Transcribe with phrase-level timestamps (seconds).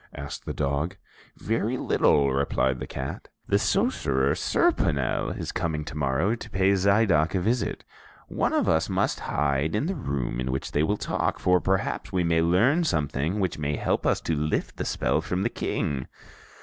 [0.15, 0.97] asked the dog.
[1.37, 3.27] "Very little," replied the cat.
[3.47, 7.83] "The Sorcerer Serponel is coming to morrow to pay Zidoc a visit.
[8.27, 12.11] One of us must hide in the room in which they will talk; for perhaps
[12.11, 16.07] we may learn something which may help us to lift the spell from the King."